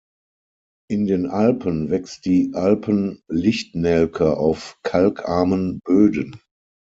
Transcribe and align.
In 0.89 1.05
den 1.05 1.27
Alpen 1.27 1.91
wächst 1.91 2.25
die 2.25 2.53
Alpen-Lichtnelke 2.55 4.35
auf 4.35 4.79
kalkarmen 4.81 5.79
Böden. 5.85 6.41